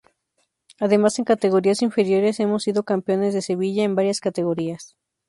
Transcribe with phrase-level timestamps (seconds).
[0.79, 4.97] Además, en categorías inferiores, hemos sido campeones de Sevilla en varias categorías.